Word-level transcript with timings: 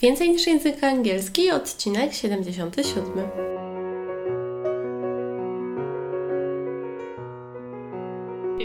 Więcej 0.00 0.30
niż 0.30 0.46
język 0.46 0.84
angielski, 0.84 1.50
odcinek 1.50 2.14
77. 2.14 3.04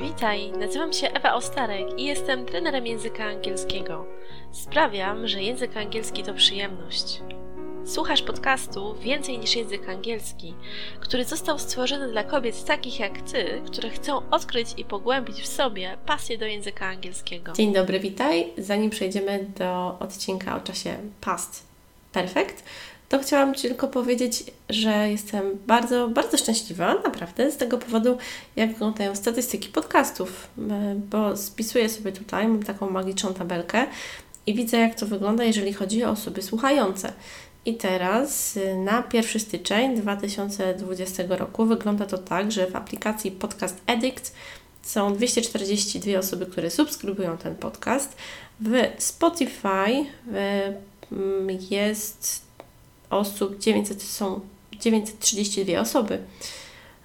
Witaj, 0.01 0.51
nazywam 0.51 0.93
się 0.93 1.07
Ewa 1.07 1.33
Ostarek 1.33 1.99
i 1.99 2.05
jestem 2.05 2.45
trenerem 2.45 2.87
języka 2.87 3.25
angielskiego. 3.25 4.05
Sprawiam, 4.51 5.27
że 5.27 5.41
język 5.43 5.77
angielski 5.77 6.23
to 6.23 6.33
przyjemność. 6.33 7.21
Słuchasz 7.91 8.21
podcastu 8.21 8.95
Więcej 9.01 9.39
niż 9.39 9.55
język 9.55 9.89
angielski, 9.89 10.53
który 10.99 11.25
został 11.25 11.59
stworzony 11.59 12.11
dla 12.11 12.23
kobiet 12.23 12.65
takich 12.65 12.99
jak 12.99 13.21
ty, 13.21 13.61
które 13.65 13.89
chcą 13.89 14.21
odkryć 14.29 14.67
i 14.77 14.85
pogłębić 14.85 15.41
w 15.41 15.47
sobie 15.47 15.97
pasję 16.05 16.37
do 16.37 16.45
języka 16.45 16.85
angielskiego. 16.85 17.53
Dzień 17.53 17.73
dobry, 17.73 17.99
witaj. 17.99 18.47
Zanim 18.57 18.89
przejdziemy 18.89 19.45
do 19.57 19.97
odcinka 19.99 20.57
o 20.57 20.59
czasie 20.59 20.97
past 21.21 21.63
perfect, 22.11 22.63
to 23.09 23.19
chciałam 23.19 23.55
Ci 23.55 23.67
tylko 23.67 23.87
powiedzieć, 23.87 24.43
że 24.69 25.09
jestem 25.09 25.43
bardzo, 25.67 26.07
bardzo 26.07 26.37
szczęśliwa, 26.37 26.93
naprawdę, 26.93 27.51
z 27.51 27.57
tego 27.57 27.77
powodu, 27.77 28.17
jak 28.55 28.71
wyglądają 28.71 29.15
statystyki 29.15 29.69
podcastów, 29.69 30.47
bo 31.09 31.37
spisuję 31.37 31.89
sobie 31.89 32.11
tutaj, 32.11 32.47
mam 32.47 32.63
taką 32.63 32.89
magiczną 32.89 33.33
tabelkę 33.33 33.87
i 34.45 34.53
widzę, 34.53 34.77
jak 34.77 34.95
to 34.95 35.05
wygląda, 35.05 35.43
jeżeli 35.43 35.73
chodzi 35.73 36.03
o 36.03 36.09
osoby 36.09 36.41
słuchające. 36.41 37.13
I 37.65 37.75
teraz 37.75 38.57
y, 38.57 38.75
na 38.75 39.03
1 39.13 39.41
styczeń 39.41 39.95
2020 39.95 41.23
roku 41.29 41.65
wygląda 41.65 42.05
to 42.05 42.17
tak, 42.17 42.51
że 42.51 42.67
w 42.67 42.75
aplikacji 42.75 43.31
Podcast 43.31 43.81
Addict 43.87 44.33
są 44.81 45.13
242 45.13 46.19
osoby, 46.19 46.45
które 46.45 46.71
subskrybują 46.71 47.37
ten 47.37 47.55
podcast. 47.55 48.17
W 48.59 48.73
Spotify 48.97 49.67
y, 49.67 50.05
mm, 51.11 51.57
jest 51.69 52.41
osób 53.09 53.59
900, 53.59 54.03
są 54.03 54.39
932 54.79 55.79
osoby. 55.79 56.19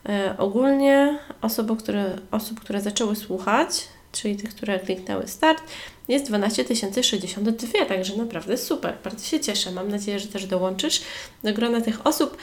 Y, 0.09 0.39
ogólnie 0.39 1.19
osoby, 1.43 1.77
które, 1.77 2.19
osób, 2.31 2.61
które 2.61 2.81
zaczęły 2.81 3.17
słuchać, 3.17 3.89
czyli 4.23 4.37
tych, 4.37 4.51
które 4.51 4.79
kliknęły 4.79 5.29
start, 5.29 5.63
jest 6.09 6.27
12 6.27 6.65
062, 7.03 7.85
także 7.89 8.17
naprawdę 8.17 8.59
super, 8.59 8.97
bardzo 9.05 9.25
się 9.25 9.41
cieszę. 9.41 9.71
Mam 9.71 9.89
nadzieję, 9.89 10.19
że 10.19 10.29
też 10.29 10.47
dołączysz 10.47 11.03
do 11.45 11.53
grona 11.53 11.81
tych 11.81 12.07
osób. 12.07 12.37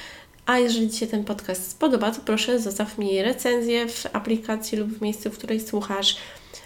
A 0.46 0.58
jeżeli 0.58 0.90
Ci 0.90 0.98
się 0.98 1.08
ten 1.08 1.24
podcast 1.24 1.72
spodoba, 1.72 2.12
to 2.12 2.22
proszę 2.26 2.60
zostaw 2.60 2.98
mi 2.98 3.22
recenzję 3.22 3.88
w 3.88 4.06
aplikacji 4.14 4.78
lub 4.78 4.90
w 4.90 5.02
miejscu, 5.02 5.30
w 5.30 5.38
której 5.38 5.60
słuchasz, 5.62 6.18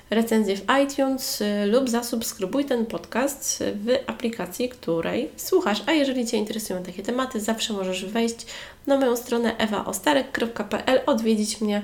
recenzję 0.09 0.57
w 0.57 0.65
iTunes 0.83 1.41
y, 1.41 1.65
lub 1.65 1.89
zasubskrybuj 1.89 2.65
ten 2.65 2.85
podcast 2.85 3.63
w 3.75 4.09
aplikacji, 4.09 4.69
której 4.69 5.29
słuchasz. 5.35 5.83
A 5.85 5.91
jeżeli 5.91 6.27
Cię 6.27 6.37
interesują 6.37 6.83
takie 6.83 7.03
tematy, 7.03 7.39
zawsze 7.39 7.73
możesz 7.73 8.05
wejść 8.05 8.45
na 8.87 8.97
moją 8.97 9.15
stronę 9.15 9.57
ewaostarek.pl, 9.57 11.01
odwiedzić 11.05 11.61
mnie 11.61 11.81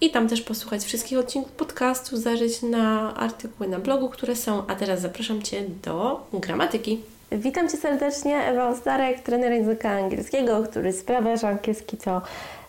i 0.00 0.10
tam 0.10 0.28
też 0.28 0.42
posłuchać 0.42 0.84
wszystkich 0.84 1.18
odcinków 1.18 1.52
podcastu, 1.52 2.16
zajrzeć 2.16 2.62
na 2.62 3.14
artykuły 3.14 3.68
na 3.68 3.78
blogu, 3.78 4.08
które 4.08 4.36
są. 4.36 4.62
A 4.66 4.74
teraz 4.74 5.00
zapraszam 5.00 5.42
Cię 5.42 5.62
do 5.82 6.26
gramatyki. 6.32 7.00
Witam 7.32 7.68
Cię 7.68 7.76
serdecznie, 7.76 8.36
Ewa 8.36 8.68
Ostarek, 8.68 9.20
trener 9.20 9.52
języka 9.52 9.90
angielskiego, 9.90 10.62
który 10.62 10.92
sprawia, 10.92 11.36
że 11.36 11.48
angielski 11.48 11.96
to 11.96 12.22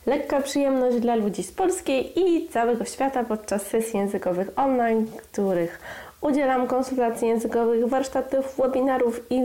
lekka 0.05 0.41
przyjemność 0.41 0.97
dla 0.97 1.15
ludzi 1.15 1.43
z 1.43 1.51
Polski 1.51 2.19
i 2.19 2.49
całego 2.49 2.85
świata 2.85 3.23
podczas 3.23 3.61
sesji 3.61 3.99
językowych 3.99 4.47
online, 4.55 5.07
których 5.17 5.79
udzielam 6.21 6.67
konsultacji 6.67 7.27
językowych, 7.27 7.87
warsztatów, 7.87 8.57
webinarów 8.57 9.21
i 9.29 9.41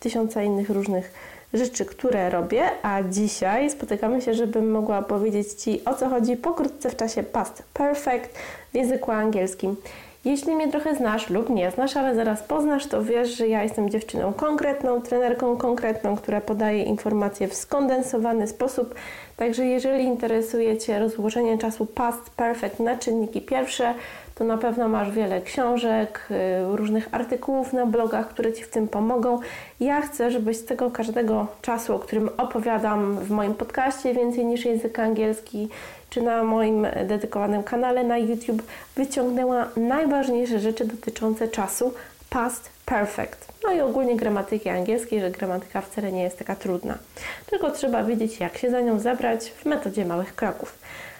tysiąca 0.00 0.42
innych 0.42 0.70
różnych 0.70 1.12
rzeczy, 1.54 1.84
które 1.84 2.30
robię, 2.30 2.62
a 2.82 3.02
dzisiaj 3.02 3.70
spotykamy 3.70 4.22
się, 4.22 4.34
żebym 4.34 4.70
mogła 4.70 5.02
powiedzieć 5.02 5.52
Ci 5.52 5.84
o 5.84 5.94
co 5.94 6.08
chodzi 6.08 6.36
pokrótce 6.36 6.90
w 6.90 6.96
czasie 6.96 7.22
past 7.22 7.62
perfect 7.74 8.38
w 8.72 8.74
języku 8.74 9.10
angielskim. 9.10 9.76
Jeśli 10.24 10.54
mnie 10.54 10.68
trochę 10.68 10.94
znasz 10.94 11.30
lub 11.30 11.50
nie 11.50 11.70
znasz, 11.70 11.96
ale 11.96 12.14
zaraz 12.14 12.42
poznasz, 12.42 12.86
to 12.86 13.04
wiesz, 13.04 13.36
że 13.36 13.48
ja 13.48 13.62
jestem 13.62 13.90
dziewczyną 13.90 14.32
konkretną, 14.32 15.02
trenerką 15.02 15.56
konkretną, 15.56 16.16
która 16.16 16.40
podaje 16.40 16.82
informacje 16.82 17.48
w 17.48 17.54
skondensowany 17.54 18.48
sposób. 18.48 18.94
Także 19.36 19.66
jeżeli 19.66 20.04
interesuje 20.04 20.78
Cię 20.78 20.98
rozłożenie 20.98 21.58
czasu 21.58 21.86
past 21.86 22.30
perfect 22.30 22.80
na 22.80 22.96
czynniki 22.96 23.40
pierwsze, 23.40 23.94
to 24.38 24.44
na 24.44 24.58
pewno 24.58 24.88
masz 24.88 25.10
wiele 25.10 25.42
książek, 25.42 26.20
y, 26.30 26.76
różnych 26.76 27.08
artykułów 27.12 27.72
na 27.72 27.86
blogach, 27.86 28.28
które 28.28 28.52
Ci 28.52 28.64
w 28.64 28.68
tym 28.68 28.88
pomogą. 28.88 29.40
Ja 29.80 30.00
chcę, 30.00 30.30
żebyś 30.30 30.56
z 30.56 30.64
tego 30.64 30.90
każdego 30.90 31.46
czasu, 31.62 31.94
o 31.94 31.98
którym 31.98 32.30
opowiadam 32.36 33.18
w 33.18 33.30
moim 33.30 33.54
podcaście 33.54 34.14
więcej 34.14 34.46
niż 34.46 34.64
język 34.64 34.98
angielski, 34.98 35.68
czy 36.10 36.22
na 36.22 36.42
moim 36.42 36.86
dedykowanym 37.04 37.62
kanale 37.62 38.04
na 38.04 38.18
YouTube, 38.18 38.62
wyciągnęła 38.96 39.68
najważniejsze 39.76 40.58
rzeczy 40.58 40.84
dotyczące 40.84 41.48
czasu 41.48 41.94
past 42.30 42.70
perfect. 42.86 43.48
No 43.64 43.72
i 43.72 43.80
ogólnie 43.80 44.16
gramatyki 44.16 44.68
angielskiej, 44.68 45.20
że 45.20 45.30
gramatyka 45.30 45.80
wcale 45.80 46.12
nie 46.12 46.22
jest 46.22 46.38
taka 46.38 46.56
trudna. 46.56 46.98
Tylko 47.46 47.70
trzeba 47.70 48.04
wiedzieć, 48.04 48.40
jak 48.40 48.58
się 48.58 48.70
za 48.70 48.80
nią 48.80 48.98
zabrać 48.98 49.50
w 49.50 49.64
metodzie 49.64 50.04
małych 50.04 50.34
kroków. 50.34 50.78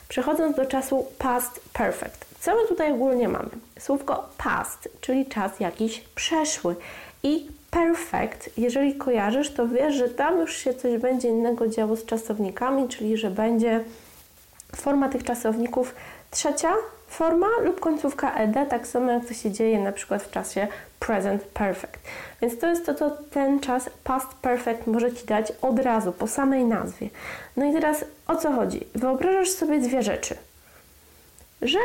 Przechodząc 0.08 0.56
do 0.56 0.66
czasu 0.66 1.06
past 1.18 1.60
perfect. 1.72 2.27
Co 2.40 2.54
my 2.54 2.68
tutaj 2.68 2.92
ogólnie 2.92 3.28
mamy? 3.28 3.50
Słówko 3.78 4.28
past, 4.38 4.88
czyli 5.00 5.26
czas 5.26 5.60
jakiś 5.60 6.00
przeszły 6.00 6.76
i 7.22 7.48
perfect, 7.70 8.50
jeżeli 8.58 8.94
kojarzysz, 8.94 9.50
to 9.50 9.68
wiesz, 9.68 9.94
że 9.94 10.08
tam 10.08 10.40
już 10.40 10.56
się 10.56 10.74
coś 10.74 10.98
będzie 11.00 11.28
innego 11.28 11.68
działo 11.68 11.96
z 11.96 12.04
czasownikami, 12.04 12.88
czyli 12.88 13.16
że 13.16 13.30
będzie 13.30 13.84
forma 14.76 15.08
tych 15.08 15.24
czasowników 15.24 15.94
trzecia 16.30 16.72
forma 17.08 17.46
lub 17.62 17.80
końcówka 17.80 18.34
ed, 18.34 18.68
tak 18.70 18.86
samo 18.86 19.12
jak 19.12 19.26
to 19.26 19.34
się 19.34 19.50
dzieje 19.50 19.80
na 19.80 19.92
przykład 19.92 20.22
w 20.22 20.30
czasie 20.30 20.68
present 21.00 21.42
perfect. 21.42 22.00
Więc 22.42 22.58
to 22.58 22.66
jest 22.66 22.86
to, 22.86 22.94
co 22.94 23.10
ten 23.10 23.60
czas 23.60 23.90
past 24.04 24.28
perfect 24.28 24.86
może 24.86 25.12
Ci 25.12 25.26
dać 25.26 25.52
od 25.62 25.78
razu, 25.78 26.12
po 26.12 26.26
samej 26.26 26.64
nazwie. 26.64 27.08
No 27.56 27.64
i 27.64 27.72
teraz 27.72 28.04
o 28.26 28.36
co 28.36 28.52
chodzi? 28.52 28.86
Wyobrażasz 28.94 29.50
sobie 29.50 29.78
dwie 29.78 30.02
rzeczy. 30.02 30.34
Że 31.62 31.78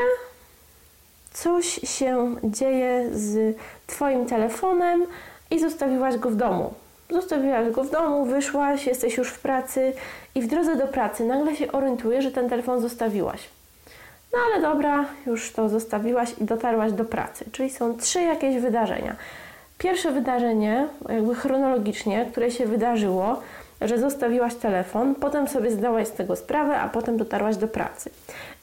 coś 1.34 1.66
się 1.66 2.36
dzieje 2.44 3.10
z 3.12 3.58
Twoim 3.88 4.26
telefonem 4.26 5.06
i 5.52 5.60
zostawiłaś 5.60 6.18
go 6.18 6.30
w 6.30 6.36
domu. 6.36 6.74
Zostawiłaś 7.10 7.70
go 7.72 7.84
w 7.84 7.90
domu, 7.90 8.26
wyszłaś, 8.26 8.88
jesteś 8.88 9.18
już 9.18 9.30
w 9.30 9.40
pracy 9.40 9.94
i 10.36 10.42
w 10.42 10.48
drodze 10.48 10.76
do 10.76 10.88
pracy 10.88 11.26
nagle 11.26 11.56
się 11.56 11.72
orientujesz, 11.72 12.24
że 12.24 12.32
ten 12.32 12.50
telefon 12.50 12.82
zostawiłaś. 12.82 13.50
No 14.34 14.40
ale 14.48 14.62
dobra, 14.62 15.06
już 15.26 15.52
to 15.52 15.70
zostawiłaś 15.70 16.30
i 16.42 16.46
dotarłaś 16.46 16.92
do 16.92 17.06
pracy. 17.06 17.46
Czyli 17.52 17.70
są 17.70 17.98
trzy 17.98 18.22
jakieś 18.22 18.62
wydarzenia. 18.62 19.16
Pierwsze 19.78 20.12
wydarzenie, 20.12 20.88
jakby 21.10 21.36
chronologicznie, 21.36 22.26
które 22.32 22.52
się 22.52 22.66
wydarzyło, 22.66 23.42
że 23.86 23.98
zostawiłaś 23.98 24.56
telefon, 24.56 25.16
potem 25.16 25.48
sobie 25.48 25.72
zdałaś 25.72 26.08
z 26.08 26.12
tego 26.12 26.36
sprawę, 26.36 26.80
a 26.80 26.90
potem 26.90 27.18
dotarłaś 27.18 27.58
do 27.58 27.68
pracy. 27.68 28.10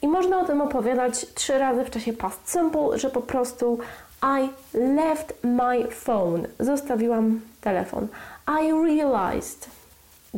I 0.01 0.07
można 0.07 0.39
o 0.39 0.45
tym 0.45 0.61
opowiadać 0.61 1.25
trzy 1.33 1.57
razy 1.57 1.83
w 1.83 1.89
czasie 1.89 2.13
past 2.13 2.51
simple, 2.51 2.99
że 2.99 3.09
po 3.09 3.21
prostu 3.21 3.79
I 4.23 4.49
left 4.73 5.33
my 5.43 5.87
phone. 5.91 6.47
Zostawiłam 6.59 7.41
telefon. 7.61 8.07
I 8.47 8.71
realized 8.71 9.69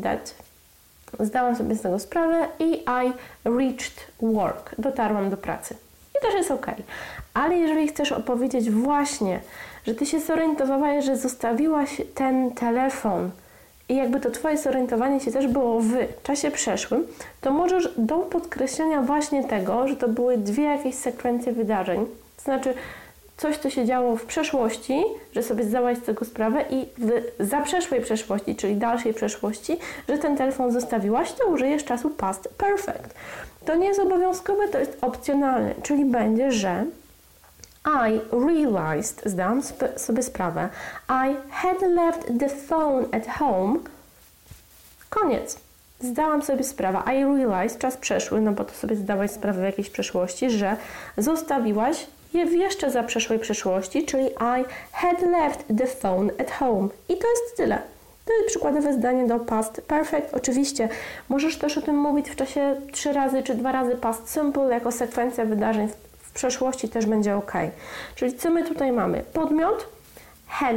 that 0.04 0.36
zdałam 1.20 1.56
sobie 1.56 1.76
z 1.76 1.82
tego 1.82 2.00
sprawę 2.00 2.48
i 2.60 2.74
I 2.74 3.14
reached 3.46 4.12
work. 4.22 4.76
Dotarłam 4.78 5.30
do 5.30 5.38
pracy. 5.38 5.76
I 6.20 6.26
też 6.26 6.34
jest 6.34 6.52
ok. 6.52 6.68
Ale 7.34 7.56
jeżeli 7.56 7.88
chcesz 7.88 8.12
opowiedzieć 8.12 8.72
właśnie, 8.72 9.40
że 9.88 9.96
ty 9.96 10.06
się 10.06 10.20
zorientowałaś, 10.20 11.06
że 11.06 11.18
zostawiłaś 11.18 12.02
ten 12.16 12.52
telefon 12.52 13.32
i 13.90 13.96
jakby 13.96 14.20
to 14.20 14.32
Twoje 14.32 14.58
zorientowanie 14.58 15.20
się 15.20 15.32
też 15.32 15.48
było 15.48 15.80
w 15.80 15.94
czasie 16.24 16.52
przeszłym, 16.52 17.08
to 17.42 17.52
możesz 17.52 17.90
do 17.98 18.18
podkreślenia 18.18 19.02
właśnie 19.02 19.44
tego, 19.44 19.88
że 19.88 19.96
to 19.96 20.08
były 20.08 20.38
dwie 20.38 20.64
jakieś 20.64 20.96
sekwencje 20.96 21.54
wydarzeń, 21.54 22.06
to 22.38 22.44
znaczy 22.44 22.74
coś, 23.38 23.58
co 23.58 23.70
się 23.70 23.86
działo 23.86 24.16
w 24.16 24.26
przeszłości, 24.26 25.04
że 25.34 25.44
sobie 25.44 25.64
zdałaś 25.64 25.98
z 25.98 26.02
tego 26.02 26.26
sprawę 26.26 26.66
i 26.70 26.86
w 26.98 27.12
zaprzeszłej 27.40 28.02
przeszłości, 28.02 28.56
czyli 28.56 28.76
dalszej 28.76 29.14
przeszłości, 29.14 29.78
że 30.10 30.18
ten 30.18 30.38
telefon 30.38 30.72
zostawiłaś, 30.72 31.32
to 31.32 31.48
użyjesz 31.48 31.84
czasu 31.84 32.10
past 32.10 32.50
perfect. 32.58 33.16
To 33.66 33.76
nie 33.76 33.88
jest 33.88 34.00
obowiązkowe, 34.00 34.68
to 34.68 34.80
jest 34.80 34.98
opcjonalne, 35.02 35.74
czyli 35.84 36.06
będzie, 36.06 36.52
że 36.52 36.86
i 37.86 38.20
realized, 38.32 39.22
zdałam 39.26 39.62
sobie 39.98 40.24
sprawę, 40.24 40.70
I 41.10 41.36
had 41.50 41.82
left 41.82 42.40
the 42.40 42.50
phone 42.50 43.06
at 43.12 43.28
home. 43.28 43.80
Koniec. 45.10 45.60
Zdałam 46.00 46.42
sobie 46.42 46.64
sprawę, 46.64 47.02
I 47.14 47.26
realized, 47.26 47.80
czas 47.80 47.98
przeszły, 47.98 48.42
no 48.42 48.52
bo 48.52 48.64
to 48.64 48.74
sobie 48.74 48.96
zdałaś 48.96 49.32
sprawę 49.32 49.62
w 49.62 49.66
jakiejś 49.66 49.90
przeszłości, 49.90 50.50
że 50.50 50.76
zostawiłaś 51.18 52.08
je 52.34 52.46
w 52.46 52.54
jeszcze 52.54 52.92
za 52.92 53.04
przeszłej 53.04 53.40
przyszłości, 53.40 54.06
czyli 54.06 54.26
I 54.26 54.66
had 54.92 55.22
left 55.22 55.64
the 55.78 55.88
phone 55.88 56.32
at 56.40 56.52
home. 56.52 56.88
I 57.10 57.18
to 57.18 57.28
jest 57.28 57.58
tyle. 57.58 57.82
To 58.26 58.34
jest 58.34 58.48
przykładowe 58.48 58.94
zdanie 58.94 59.28
do 59.28 59.40
past 59.40 59.82
perfect. 59.88 60.34
Oczywiście 60.34 60.90
możesz 61.30 61.58
też 61.58 61.78
o 61.78 61.82
tym 61.82 61.98
mówić 61.98 62.30
w 62.30 62.36
czasie 62.36 62.76
trzy 62.92 63.14
razy 63.14 63.44
czy 63.44 63.56
dwa 63.56 63.72
razy 63.72 63.96
past 63.96 64.34
simple 64.34 64.70
jako 64.70 64.92
sekwencja 64.92 65.46
wydarzeń 65.46 65.90
przeszłości 66.34 66.90
też 66.90 67.06
będzie 67.06 67.36
ok. 67.36 67.54
Czyli 68.16 68.34
co 68.34 68.50
my 68.50 68.64
tutaj 68.64 68.92
mamy? 68.92 69.24
Podmiot, 69.34 69.88
had, 70.48 70.76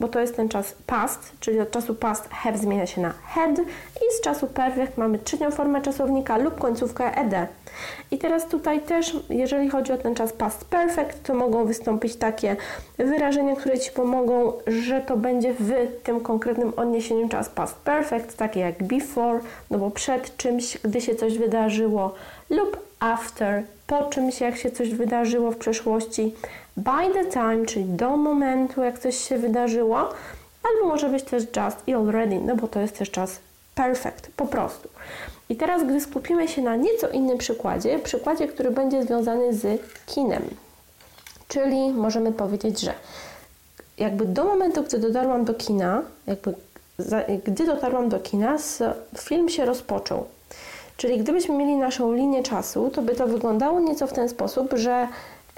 bo 0.00 0.08
to 0.08 0.20
jest 0.20 0.36
ten 0.36 0.48
czas 0.48 0.74
past, 0.86 1.32
czyli 1.40 1.60
od 1.60 1.70
czasu 1.70 1.94
past 1.94 2.28
have 2.28 2.58
zmienia 2.58 2.86
się 2.86 3.00
na 3.00 3.12
had 3.28 3.58
i 3.96 4.18
z 4.18 4.20
czasu 4.20 4.46
perfect 4.46 4.98
mamy 4.98 5.18
trzecią 5.18 5.50
formę 5.50 5.82
czasownika 5.82 6.36
lub 6.36 6.58
końcówkę 6.58 7.16
ed. 7.16 7.48
I 8.10 8.18
teraz 8.18 8.48
tutaj 8.48 8.80
też, 8.80 9.16
jeżeli 9.30 9.70
chodzi 9.70 9.92
o 9.92 9.98
ten 9.98 10.14
czas 10.14 10.32
past 10.32 10.64
perfect, 10.64 11.22
to 11.22 11.34
mogą 11.34 11.64
wystąpić 11.64 12.16
takie 12.16 12.56
wyrażenia, 12.98 13.56
które 13.56 13.78
Ci 13.78 13.90
pomogą, 13.90 14.52
że 14.66 15.00
to 15.00 15.16
będzie 15.16 15.54
w 15.58 15.72
tym 16.02 16.20
konkretnym 16.20 16.72
odniesieniu 16.76 17.28
czas 17.28 17.48
past 17.48 17.76
perfect, 17.76 18.36
takie 18.36 18.60
jak 18.60 18.82
before, 18.82 19.40
no 19.70 19.78
bo 19.78 19.90
przed 19.90 20.36
czymś, 20.36 20.78
gdy 20.78 21.00
się 21.00 21.14
coś 21.14 21.38
wydarzyło, 21.38 22.14
lub 22.50 22.86
after, 23.00 23.62
po 23.86 24.04
czymś, 24.04 24.40
jak 24.40 24.56
się 24.56 24.70
coś 24.70 24.94
wydarzyło 24.94 25.50
w 25.50 25.56
przeszłości, 25.56 26.34
by 26.76 27.12
the 27.14 27.24
time, 27.24 27.66
czyli 27.66 27.84
do 27.84 28.16
momentu, 28.16 28.82
jak 28.82 28.98
coś 28.98 29.16
się 29.16 29.38
wydarzyło, 29.38 30.08
albo 30.62 30.88
może 30.88 31.08
być 31.08 31.22
też 31.22 31.42
just 31.42 31.88
i 31.88 31.94
already, 31.94 32.40
no 32.40 32.56
bo 32.56 32.68
to 32.68 32.80
jest 32.80 32.98
też 32.98 33.10
czas 33.10 33.40
perfect, 33.76 34.30
po 34.36 34.46
prostu. 34.46 34.88
I 35.48 35.56
teraz, 35.56 35.84
gdy 35.84 36.00
skupimy 36.00 36.48
się 36.48 36.62
na 36.62 36.76
nieco 36.76 37.08
innym 37.08 37.38
przykładzie, 37.38 37.98
przykładzie, 37.98 38.48
który 38.48 38.70
będzie 38.70 39.02
związany 39.02 39.54
z 39.54 39.80
kinem, 40.06 40.42
czyli 41.48 41.90
możemy 41.92 42.32
powiedzieć, 42.32 42.80
że 42.80 42.94
jakby 43.98 44.26
do 44.26 44.44
momentu, 44.44 44.82
gdy 44.82 44.98
dotarłam 44.98 45.44
do 45.44 45.54
kina, 45.54 46.02
jakby 46.26 46.54
za, 46.98 47.22
gdy 47.44 47.66
dotarłam 47.66 48.08
do 48.08 48.20
kina, 48.20 48.56
film 49.18 49.48
się 49.48 49.64
rozpoczął. 49.64 50.24
Czyli 50.96 51.18
gdybyśmy 51.18 51.54
mieli 51.54 51.76
naszą 51.76 52.12
linię 52.12 52.42
czasu, 52.42 52.90
to 52.90 53.02
by 53.02 53.14
to 53.14 53.26
wyglądało 53.26 53.80
nieco 53.80 54.06
w 54.06 54.12
ten 54.12 54.28
sposób, 54.28 54.72
że 54.74 55.08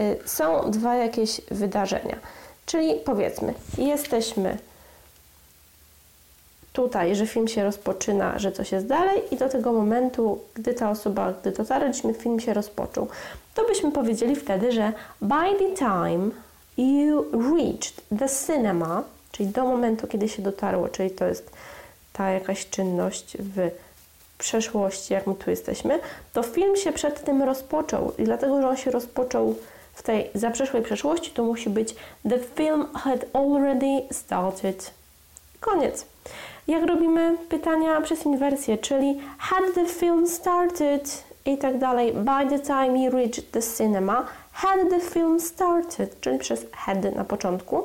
y, 0.00 0.18
są 0.24 0.70
dwa 0.70 0.94
jakieś 0.94 1.40
wydarzenia. 1.50 2.16
Czyli 2.66 2.94
powiedzmy, 3.04 3.54
jesteśmy 3.78 4.58
tutaj, 6.78 7.16
że 7.16 7.26
film 7.26 7.48
się 7.48 7.64
rozpoczyna, 7.64 8.38
że 8.38 8.52
coś 8.52 8.72
jest 8.72 8.86
dalej 8.86 9.22
i 9.30 9.36
do 9.36 9.48
tego 9.48 9.72
momentu, 9.72 10.38
gdy 10.54 10.74
ta 10.74 10.90
osoba, 10.90 11.32
gdy 11.40 11.50
dotarliśmy, 11.50 12.14
film 12.14 12.40
się 12.40 12.54
rozpoczął. 12.54 13.08
To 13.54 13.64
byśmy 13.64 13.92
powiedzieli 13.92 14.36
wtedy, 14.36 14.72
że 14.72 14.92
by 15.20 15.58
the 15.58 15.76
time 15.76 16.30
you 16.76 17.24
reached 17.32 17.94
the 18.18 18.28
cinema, 18.46 19.02
czyli 19.32 19.48
do 19.48 19.64
momentu, 19.64 20.06
kiedy 20.06 20.28
się 20.28 20.42
dotarło, 20.42 20.88
czyli 20.88 21.10
to 21.10 21.24
jest 21.24 21.50
ta 22.12 22.30
jakaś 22.30 22.70
czynność 22.70 23.36
w 23.40 23.70
przeszłości, 24.38 25.14
jak 25.14 25.26
my 25.26 25.34
tu 25.34 25.50
jesteśmy, 25.50 26.00
to 26.32 26.42
film 26.42 26.76
się 26.76 26.92
przed 26.92 27.24
tym 27.24 27.42
rozpoczął 27.42 28.12
i 28.18 28.24
dlatego, 28.24 28.62
że 28.62 28.68
on 28.68 28.76
się 28.76 28.90
rozpoczął 28.90 29.54
w 29.94 30.02
tej 30.02 30.30
zaprzeszłej 30.34 30.82
przeszłości, 30.82 31.30
to 31.30 31.44
musi 31.44 31.70
być 31.70 31.94
the 32.28 32.38
film 32.38 32.86
had 32.94 33.24
already 33.32 34.02
started. 34.12 34.90
Koniec. 35.60 36.06
Jak 36.68 36.86
robimy 36.86 37.36
pytania 37.48 38.00
przez 38.00 38.26
inwersję, 38.26 38.78
czyli 38.78 39.20
had 39.38 39.74
the 39.74 39.86
film 39.86 40.26
started 40.26 41.24
i 41.44 41.58
tak 41.58 41.78
dalej. 41.78 42.12
By 42.12 42.50
the 42.50 42.58
time 42.58 42.98
you 43.04 43.10
reached 43.10 43.52
the 43.52 43.60
cinema, 43.76 44.26
had 44.52 44.90
the 44.90 45.00
film 45.00 45.40
started, 45.40 46.20
czyli 46.20 46.38
przez 46.38 46.66
had 46.72 47.14
na 47.16 47.24
początku, 47.24 47.82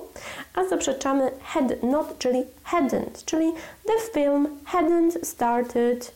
a 0.56 0.64
zaprzeczamy 0.64 1.32
had 1.44 1.84
not, 1.84 2.18
czyli 2.18 2.44
hadn't, 2.72 3.26
czyli 3.26 3.54
the 3.86 4.22
film 4.22 4.48
hadn't 4.66 5.26
started 5.26 6.12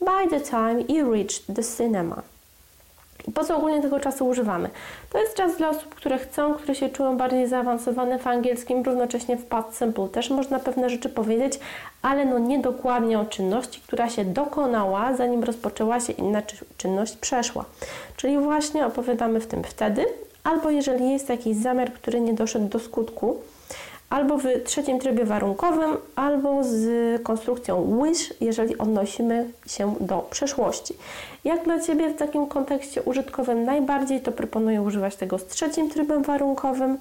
by 0.00 0.28
the 0.30 0.40
time 0.40 0.80
you 0.88 1.12
reached 1.12 1.54
the 1.54 1.62
cinema. 1.62 2.22
Po 3.34 3.44
co 3.44 3.56
ogólnie 3.56 3.82
tego 3.82 4.00
czasu 4.00 4.26
używamy? 4.26 4.70
To 5.12 5.18
jest 5.18 5.34
czas 5.34 5.56
dla 5.56 5.68
osób, 5.68 5.94
które 5.94 6.18
chcą, 6.18 6.54
które 6.54 6.74
się 6.74 6.88
czują 6.88 7.16
bardziej 7.16 7.48
zaawansowane 7.48 8.18
w 8.18 8.26
angielskim, 8.26 8.82
równocześnie 8.82 9.36
w 9.36 9.44
past 9.44 9.78
simple 9.78 10.08
też 10.08 10.30
można 10.30 10.58
pewne 10.58 10.90
rzeczy 10.90 11.08
powiedzieć, 11.08 11.60
ale 12.02 12.24
no 12.24 12.38
niedokładnie 12.38 13.18
o 13.18 13.24
czynności, 13.24 13.80
która 13.80 14.08
się 14.08 14.24
dokonała, 14.24 15.14
zanim 15.14 15.44
rozpoczęła 15.44 16.00
się 16.00 16.12
inna 16.12 16.42
czynność 16.76 17.16
przeszła. 17.16 17.64
Czyli 18.16 18.38
właśnie 18.38 18.86
opowiadamy 18.86 19.40
w 19.40 19.46
tym 19.46 19.64
wtedy, 19.64 20.06
albo 20.44 20.70
jeżeli 20.70 21.10
jest 21.10 21.28
jakiś 21.28 21.56
zamiar, 21.56 21.92
który 21.92 22.20
nie 22.20 22.34
doszedł 22.34 22.68
do 22.68 22.78
skutku, 22.78 23.38
albo 24.10 24.38
w 24.38 24.44
trzecim 24.64 24.98
trybie 24.98 25.24
warunkowym, 25.24 25.96
albo 26.16 26.64
z 26.64 27.22
konstrukcją 27.22 28.02
wish, 28.02 28.34
jeżeli 28.40 28.78
odnosimy 28.78 29.50
się 29.66 29.94
do 30.00 30.18
przeszłości. 30.30 30.94
Jak 31.44 31.64
dla 31.64 31.80
Ciebie 31.80 32.10
w 32.10 32.16
takim 32.16 32.46
kontekście 32.46 33.02
użytkowym 33.02 33.64
najbardziej, 33.64 34.20
to 34.20 34.32
proponuję 34.32 34.82
używać 34.82 35.16
tego 35.16 35.38
z 35.38 35.46
trzecim 35.46 35.90
trybem 35.90 36.22
warunkowym 36.22 36.98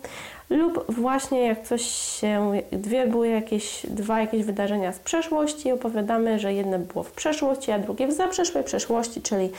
lub 0.50 0.86
właśnie 0.92 1.48
jak 1.48 1.64
coś 1.64 1.82
się, 1.82 2.52
dwie 2.72 3.08
były 3.08 3.28
jakieś, 3.28 3.86
dwa 3.86 4.20
jakieś 4.22 4.44
wydarzenia 4.44 4.94
z 4.94 5.00
przeszłości, 5.00 5.72
opowiadamy, 5.72 6.40
że 6.40 6.54
jedno 6.54 6.80
było 6.80 7.04
w 7.04 7.12
przeszłości, 7.12 7.72
a 7.72 7.80
drugie 7.80 8.08
w 8.08 8.14
zaprzeszłej 8.14 8.64
przeszłości, 8.64 9.22
czyli 9.22 9.50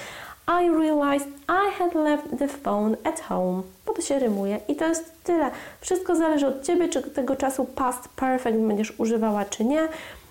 I 0.48 0.70
realized 0.70 1.28
I 1.48 1.78
had 1.78 1.94
left 1.94 2.38
the 2.38 2.48
phone 2.48 2.96
at 3.04 3.20
home. 3.20 3.62
Bo 3.86 3.92
to 3.92 4.02
się 4.02 4.18
rymuje 4.18 4.60
i 4.68 4.76
to 4.76 4.88
jest 4.88 5.12
tyle. 5.24 5.50
Wszystko 5.80 6.16
zależy 6.16 6.46
od 6.46 6.62
Ciebie, 6.62 6.88
czy 6.88 7.02
tego 7.02 7.36
czasu 7.36 7.64
past 7.64 8.08
perfect 8.08 8.58
będziesz 8.58 8.92
używała, 8.98 9.44
czy 9.44 9.64
nie. 9.64 9.88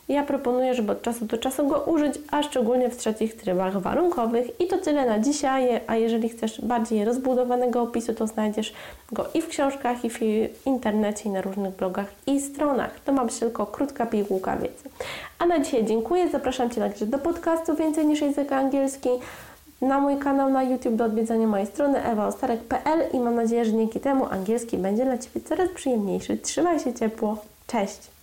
Ja 0.09 0.23
proponuję, 0.23 0.73
żeby 0.73 0.91
od 0.91 1.01
czasu 1.01 1.25
do 1.25 1.37
czasu 1.37 1.67
go 1.67 1.79
użyć, 1.79 2.13
a 2.31 2.43
szczególnie 2.43 2.89
w 2.89 2.97
trzecich 2.97 3.35
trybach 3.35 3.81
warunkowych. 3.81 4.61
I 4.61 4.67
to 4.67 4.77
tyle 4.77 5.05
na 5.05 5.19
dzisiaj, 5.19 5.81
a 5.87 5.95
jeżeli 5.95 6.29
chcesz 6.29 6.61
bardziej 6.61 7.05
rozbudowanego 7.05 7.81
opisu, 7.81 8.13
to 8.13 8.27
znajdziesz 8.27 8.73
go 9.11 9.25
i 9.33 9.41
w 9.41 9.47
książkach, 9.47 10.05
i 10.05 10.09
w 10.09 10.19
internecie, 10.65 11.29
i 11.29 11.31
na 11.31 11.41
różnych 11.41 11.75
blogach 11.75 12.05
i 12.27 12.41
stronach. 12.41 12.99
To 12.99 13.13
ma 13.13 13.25
być 13.25 13.39
tylko 13.39 13.65
krótka 13.65 14.05
pigułka 14.05 14.57
wiedzy. 14.57 14.89
A 15.39 15.45
na 15.45 15.59
dzisiaj 15.59 15.85
dziękuję, 15.85 16.29
zapraszam 16.29 16.69
Cię 16.69 16.81
także 16.81 17.05
do 17.05 17.17
podcastu 17.17 17.75
Więcej 17.75 18.05
niż 18.05 18.21
język 18.21 18.51
angielski 18.51 19.09
na 19.81 19.99
mój 19.99 20.17
kanał 20.17 20.49
na 20.49 20.63
YouTube 20.63 20.95
do 20.95 21.05
odwiedzania 21.05 21.47
mojej 21.47 21.67
strony 21.67 22.03
ewaostarek.pl 22.03 22.99
i 23.13 23.19
mam 23.19 23.35
nadzieję, 23.35 23.65
że 23.65 23.71
dzięki 23.71 23.99
temu 23.99 24.25
angielski 24.25 24.77
będzie 24.77 25.05
dla 25.05 25.17
Ciebie 25.17 25.41
coraz 25.41 25.69
przyjemniejszy. 25.69 26.37
Trzymaj 26.37 26.79
się 26.79 26.93
ciepło. 26.93 27.37
Cześć! 27.67 28.18